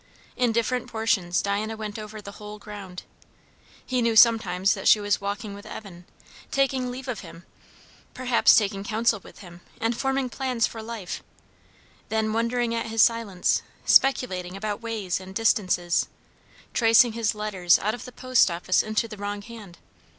In 0.35 0.51
different 0.51 0.87
portions, 0.87 1.43
Diana 1.43 1.77
went 1.77 1.99
over 1.99 2.23
the 2.23 2.31
whole 2.31 2.57
ground. 2.57 3.03
He 3.85 4.01
knew 4.01 4.15
sometimes 4.15 4.73
that 4.73 4.87
she 4.87 4.99
was 4.99 5.21
walking 5.21 5.53
with 5.53 5.67
Evan, 5.67 6.05
taking 6.49 6.89
leave 6.89 7.07
of 7.07 7.19
him; 7.19 7.45
perhaps 8.15 8.55
taking 8.55 8.83
counsel 8.83 9.19
with 9.19 9.41
him, 9.45 9.61
and 9.79 9.95
forming 9.95 10.27
plans 10.27 10.65
for 10.65 10.81
life; 10.81 11.21
then 12.09 12.33
wondering 12.33 12.73
at 12.73 12.87
his 12.87 13.03
silence, 13.03 13.61
speculating 13.85 14.57
about 14.57 14.81
ways 14.81 15.19
and 15.19 15.35
distances, 15.35 16.07
tracing 16.73 17.13
his 17.13 17.35
letters 17.35 17.77
out 17.77 17.93
of 17.93 18.05
the 18.05 18.11
post 18.11 18.49
office 18.49 18.81
into 18.81 19.07
the 19.07 19.17
wrong 19.17 19.43
hand. 19.43 19.77